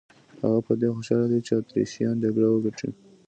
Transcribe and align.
هغه 0.41 0.59
په 0.67 0.73
دې 0.79 0.89
خوشاله 0.95 1.25
دی 1.31 1.39
چې 1.47 1.51
اتریشیان 1.55 2.15
جګړه 2.23 2.47
وګټي. 2.49 2.89